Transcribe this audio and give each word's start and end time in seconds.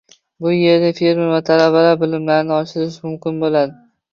Bu 0.45 0.53
yerda 0.53 0.89
fermer 0.99 1.27
va 1.33 1.43
talabalar 1.51 2.01
bilimlarini 2.05 2.57
oshirishlari 2.59 3.07
mumkin 3.13 3.43
bo‘ladi. 3.47 3.79